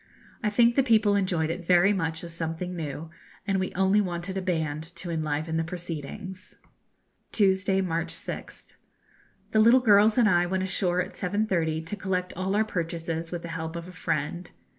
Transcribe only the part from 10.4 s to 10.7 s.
went